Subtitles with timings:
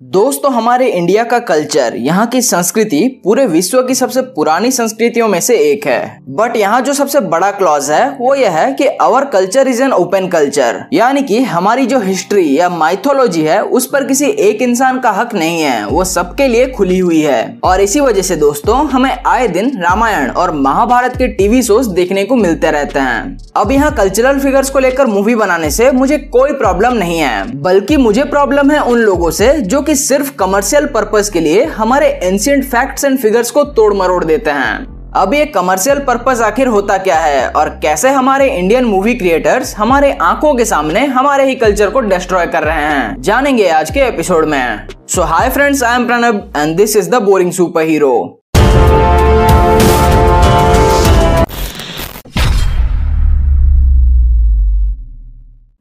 [0.00, 5.38] दोस्तों, हमारे इंडिया का कल्चर, यहाँ की संस्कृति पूरे विश्व की सबसे पुरानी संस्कृतियों में
[5.40, 9.24] से एक है। बट यहाँ जो सबसे बड़ा क्लॉज है, वो यह है कि our
[9.24, 14.04] culture is an open culture यानी कि हमारी जो हिस्ट्री या माइथोलॉजी है, उस पर
[14.04, 18.00] किसी एक इंसान का हक नहीं है, वो सबके लिए खुली हुई है। और इसी
[18.00, 22.70] वजह से दोस्तों, हमें आए दिन रामायण और महाभारत के टीवी शोज़ देखने को मिलते
[22.70, 27.18] रहते हैं। अब यहाँ कल्चरल फिगर्स को लेकर मूवी बनाने से मुझे कोई प्रॉब्लम नहीं
[27.18, 31.64] है, बल्कि मुझे प्रॉब्लम है उन लोगों से जो कि सिर्फ़ कमर्शियल पर्पज के लिए
[31.64, 36.66] हमारे एंशियंट फैक्ट्स एंड फिगर्स को तोड़ मरोड़ देते हैं। अब ये कमर्शियल पर्पज आखिर
[36.66, 37.48] होता क्या है?
[37.48, 42.46] और कैसे हमारे इंडियन मूवी क्रिएटर्स हमारे आँखों के सामने हमारे ही कल्चर को डिस्ट्रॉय
[42.46, 43.22] कर रहे हैं?
[43.22, 47.22] जानेंगे आज के एपिसोड में। So hi friends I am Pranab and this is the
[47.22, 48.35] boring superhero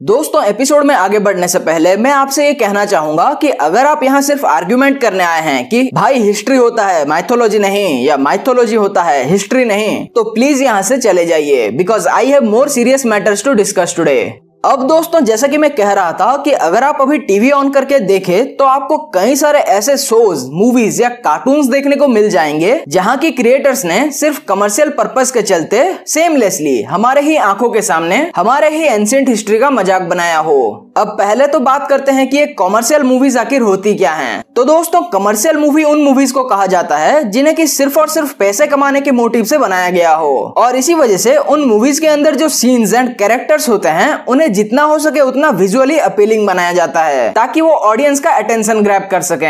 [0.05, 4.03] दोस्तों एपिसोड में आगे बढ़ने से पहले मैं आपसे ये कहना चाहूँगा कि अगर आप
[4.03, 8.75] यहाँ सिर्फ़ आर्ग्यूमेंट करने आए हैं कि भाई हिस्ट्री होता है माइथोलॉजी नहीं, या माइथोलॉजी
[8.75, 13.05] होता है हिस्ट्री नहीं तो प्लीज़ यहाँ से चले जाइए because I have more serious
[13.05, 17.01] matters to discuss today अब दोस्तों, जैसा कि मैं कह रहा था कि अगर आप
[17.01, 21.95] अभी टीवी ऑन करके देखें तो आपको कई सारे ऐसे शोज़ मूवीज़ या कार्टून देखने
[21.95, 27.35] को मिल जाएँगे, जहाँ की क्रिएटर्स ने सिर्फ़ कमर्शियल पर्पज के चलते सेमलेसली हमारे ही
[27.37, 31.87] आँखों के सामने, हमारे ही एंशियंट हिस्ट्री का मज़ाक बनाया हो। अब पहले तो बात
[31.89, 36.03] करते हैं कि एक कॉमर्शियल मूवीज़ आखिर होती क्या हैं। तो दोस्तों कमर्शियल मूवी उन
[36.03, 39.57] मूवीज़ को कहा जाता है, जिन्हें की सिर्फ़ और सिर्फ़ पैसे कमाने के मोटिव से
[39.57, 43.69] बनाया गया हो और इसी वजह से उन मूवीज़ के अंदर जो सीन्स एंड कैरेक्टर्स
[43.69, 48.19] होते हैं, उन्हें जितना हो सके उतना विजुअली अपीलिंग बनाया जाता है, ताकि वो ऑडियंस
[48.19, 49.45] का अटेंशन ग्रैप कर सके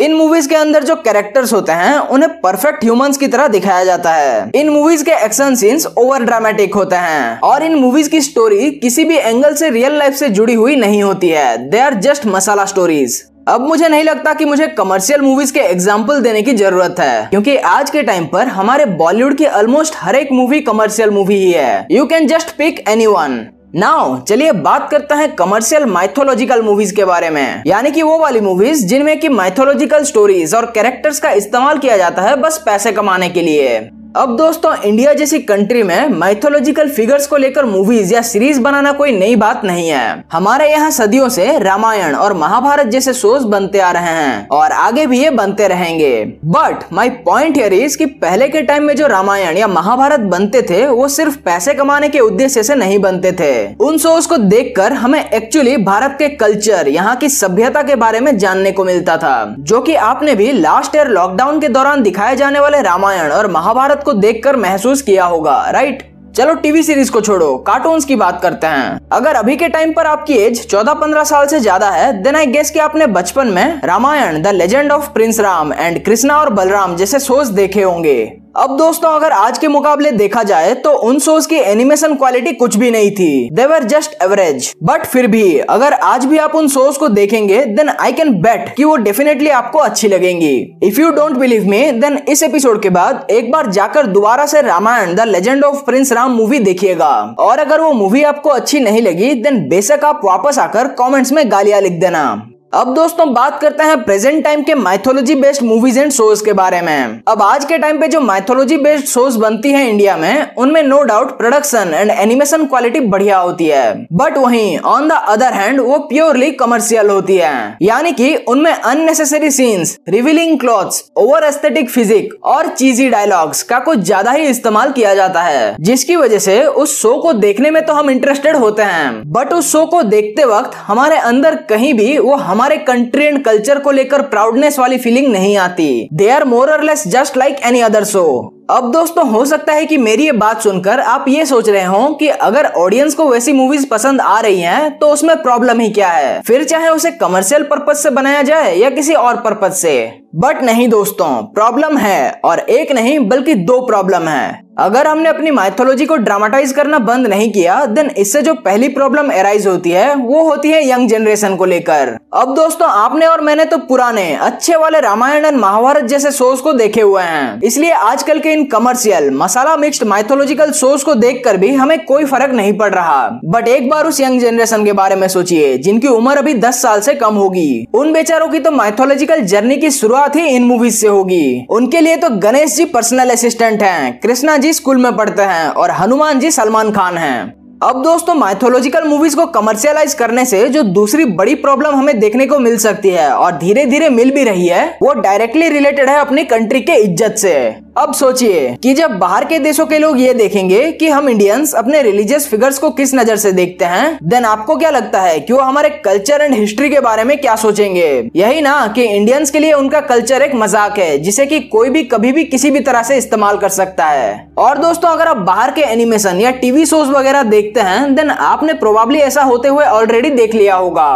[0.00, 4.12] इन मूवीज़ के अंदर जो कैरेक्टर्स होते हैं, उन्हें परफेक्ट ह्यूमंस की तरह दिखाया जाता
[4.12, 8.70] है। इन मूवीज़ के एक्शन सीन्स ओवर ड्रामेटिक होते हैं। और इन मूवीज़ की स्टोरी
[8.72, 12.26] किसी भी एंगल से रियल लाइफ से जुड़ी हुई नहीं होती है। They are just
[12.26, 16.96] masala stories अब मुझे नहीं लगता कि मुझे कमर्शियल मूवीज़ के एग्ज़ाम्पल देने की ज़रूरत
[17.00, 21.36] है। क्योंकि आज के टाइम पर हमारे बॉलीवुड की ऑलमोस्ट हर एक मूवी कमर्शियल मूवी
[21.36, 26.62] ही है। You can just pick any one now चलिए बात करते हैं कमर्शियल माइथोलॉजिकल
[26.62, 31.20] मूवीज़ के बारे में। यानी कि वो वाली मूवीज़ जिनमें कि माइथोलॉजिकल स्टोरीज और कैरेक्टर्स
[31.20, 33.78] का इस्तेमाल किया जाता है बस पैसे कमाने के लिए।
[34.16, 39.12] अब दोस्तों इंडिया जैसी कंट्री में माइथोलॉजिकल फिगर्स को लेकर मूवीज़ या सीरीज़ बनाना कोई
[39.12, 43.90] नई बात नहीं है। हमारे यहाँ सदियों से रामायण और महाभारत जैसे शोज़ बनते आ
[43.90, 48.62] रहे हैं और आगे भी ये बनते रहेंगे। बट माई पॉइंट इज़ कि पहले के
[48.62, 52.74] टाइम में जो रामायण या महाभारत बनते थे, वो सिर्फ़ पैसे कमाने के उद्देश्य से
[52.74, 57.82] नहीं बनते थे। उन शोज़ को देखकर हमें एक्चुअली भारत के कल्चर यहाँ की सभ्यता
[57.82, 61.68] के बारे में जानने को मिलता था। जो की आपने भी लास्ट ईयर लॉकडाउन के
[61.68, 66.02] दौरान दिखाए जाने वाले रामायण और महाभारत को देखकर महसूस किया होगा राइट
[66.36, 70.06] चलो टीवी सीरीज़ को छोड़ो कार्टून्स की बात करते हैं। अगर अभी के टाइम पर
[70.06, 74.42] आपकी एज 14-15 साल से ज़्यादा है देन आई गेस कि आपने बचपन में Ramayana
[74.42, 79.08] the legend of prince Ram and Krishna और बलराम जैसे शोज़ देखे होंगे। अब दोस्तों,
[79.10, 83.10] अगर आज के मुकाबले देखा जाए तो उन शोज़ की एनिमेशन क्वालिटी कुछ भी नहीं
[83.10, 87.64] थी। देवर जस्ट एवरेज बट फिर भी, अगर आज भी आप उन शोज़ को देखेंगे
[87.66, 90.54] देन आई कैन बेट कि वो डेफिनेटली आपको अच्छी लगेंगी।
[90.84, 94.62] If you don't believe me then इस एपिसोड के बाद एक बार जाकर दोबारा से
[94.62, 99.02] Ramayana the legend of prince Ram movie देखिएगा। और अगर वो मूवी आपको अच्छी नहीं
[99.02, 102.24] लगी देन बेशक आप वापस आकर कॉमेंट्स में गालियाँ लिख देना।
[102.72, 106.80] अब दोस्तों बात करते हैं प्रेजेंट टाइम के mythology based movies and shows के बारे
[106.80, 110.82] में। अब आज के टाइम पे जो माइथोलॉजी बेस्ड शोज़ बनती हैं इंडिया में, उनमें
[110.82, 115.80] no doubt production and animation quality बढ़िया होती है। बट वहीं ऑन द अदर हैंड
[115.80, 122.34] वो प्योरली कमर्शियल होती है। यानी कि उनमें unnecessary scenes revealing clothes over aesthetic physique
[122.44, 127.00] और चीजी डायलॉग्स का कुछ ज़्यादा ही इस्तेमाल किया जाता है। जिसकी वजह से उस
[127.00, 130.76] शो को देखने में तो हम इंटरेस्टेड होते हैं। बट उस शो को देखते वक्त
[130.86, 135.56] हमारे अंदर कहीं भी वो हमारे कंट्री एंड कल्चर को लेकर प्राउडनेस वाली फीलिंग नहीं
[135.56, 139.72] आती। They are more or less just like any other show अब दोस्तों, हो सकता
[139.72, 143.28] है कि मेरी ये बात सुनकर आप ये सोच रहे हो कि अगर ऑडियंस को
[143.28, 146.40] वैसी मूवीज़ पसंद आ रही हैं तो उसमें प्रॉब्लम ही क्या है?
[146.42, 149.94] फिर चाहे उसे कमर्शियल पर्पज से बनाया जाए या किसी और पर्पज से।
[150.38, 155.50] बट नहीं दोस्तों प्रॉब्लम है और एक नहीं, बल्कि दो प्रॉब्लम है। अगर हमने अपनी
[155.50, 160.14] माइथोलॉजी को ड्रामाटाइज करना बंद नहीं किया देन इससे जो पहली प्रॉब्लम एराइज होती है,
[160.14, 164.76] वो होती है यंग जनरेशन को लेकर। अब दोस्तों, आपने और मैंने तो पुराने, अच्छे
[164.76, 169.30] वाले रामायण एंड महाभारत जैसे शोज़ को देखे हुए हैं। इसलिए आजकल के इन commercial
[169.30, 173.88] masala mixed mythological shows को देखकर भी हमें कोई फ़र्क नहीं पड़ रहा। बट एक
[173.90, 177.34] बार उस यंग जनरेशन के बारे में सोचिए, जिनकी उम्र अभी दस साल से कम
[177.34, 182.00] होगी। उन बेचारों की तो माइथोलॉजिकल जर्नी की शुरुआत ही इन मूवीज़ से होगी। उनके
[182.00, 186.40] लिए तो गणेश जी पर्सनल असिस्टेंट हैं, कृष्णा जी स्कूल में पढ़ते हैं और हनुमान
[186.40, 191.54] जी सलमान खान हैं। अब दोस्तों माइथोलॉजिकल मूवीज़ को कमर्शियलाइज करने से जो दूसरी बड़ी
[191.56, 195.12] प्रॉब्लम हमें देखने को मिल सकती है और धीरे धीरे मिल भी रही है, वो
[195.14, 197.54] डायरेक्टली रिलेटेड है अपनी कंट्री के इज़्ज़त से।
[197.98, 202.02] अब सोचिए कि जब बाहर के देशों के लोग ये देखेंगे कि हम इंडियंस अपने
[202.02, 205.60] रिलीजियस फिगर्स को किस नज़र से देखते हैं देन आपको क्या लगता है कि वो
[205.60, 208.30] हमारे कल्चर एंड हिस्ट्री के बारे में क्या सोचेंगे?
[208.36, 212.02] यही ना कि इंडियंस के लिए उनका कल्चर एक मज़ाक है, जिसे कि कोई भी
[212.04, 215.70] कभी भी किसी भी तरह से इस्तेमाल कर सकता है। और दोस्तों, अगर आप बाहर
[215.70, 220.30] के एनिमेशन या टीवी शोज़ वगैरह देखते हैं देन आपने प्रोबेबली ऐसा होते हुए ऑलरेडी
[220.32, 221.10] देख लिया होगा।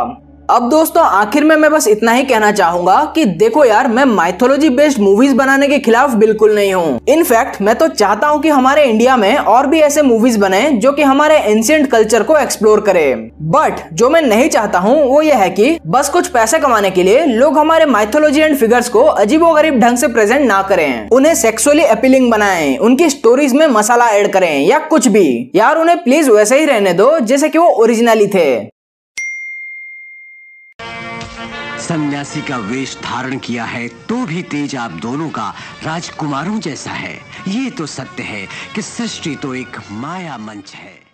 [0.53, 4.69] अब दोस्तों, आखिर में मैं बस इतना ही कहना चाहूँगा कि देखो यार, मैं माइथोलॉजी
[4.71, 8.85] बेस्ड मूवीज़ बनाने के खिलाफ बिल्कुल नहीं हूँ। इनफैक्ट मैं तो चाहता हूँ कि हमारे
[8.85, 13.15] इंडिया में और भी ऐसे मूवीज़ बने जो कि हमारे एंशियंट कल्चर को एक्सप्लोर करे।
[13.55, 17.03] बट जो मैं नहीं चाहता हूँ, वो ये है कि बस कुछ पैसे कमाने के
[17.03, 21.35] लिए लोग हमारे माइथोलॉजी एंड फिगर्स को अजीबो गरीब ढंग से प्रेजेंट ना करें। उन्हें
[21.35, 26.31] सेक्सुअली अपीलिंग बनाएँ, उनकी स्टोरीज में मसाला ऐड करें या कुछ भी। यार, उन्हें प्लीज़
[26.31, 28.72] वैसे ही रहने दो, जैसे कि वो ओरिजिनली थे।
[31.79, 35.53] सन्यासी का वेश धारण किया है तो भी तेज आप दोनों का
[35.85, 37.15] राजकुमारों जैसा है।
[37.49, 41.12] ये तो सत्य है कि सृष्टि तो एक माया मंच है।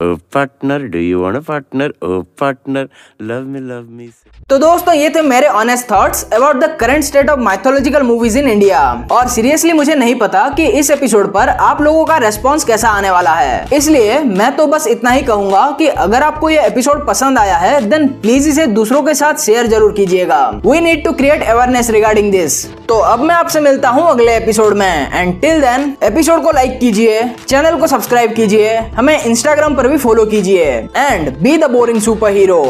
[0.00, 1.90] You want a partner?
[2.02, 2.86] Oh partner,
[3.18, 4.12] love me, love me.
[4.48, 8.48] तो दोस्तों ये थे मेरे honest thoughts about the current state of mythological movies in
[8.48, 8.80] India
[9.12, 13.10] और सीरियसली मुझे नहीं पता कि इस एपिसोड पर आप लोगों का रेस्पॉन्स कैसा आने
[13.10, 17.38] वाला है। इसलिए मैं तो बस इतना ही कहूँगा कि अगर आपको ये एपिसोड पसंद
[17.38, 21.42] आया है देन प्लीज़ इसे दूसरों के साथ शेयर ज़रूर कीजिएगा। We need to create
[21.44, 25.92] awareness regarding this तो अब मैं आपसे मिलता हूँ अगले एपिसोड में। एंड टिल देन
[26.04, 30.64] एपिसोड को लाइक कीजिए चैनल को सब्सक्राइब कीजिए। हमें इंस्टाग्राम पर भी फॉलो कीजिए।
[30.96, 32.00] And be the boring
[32.30, 32.62] superhero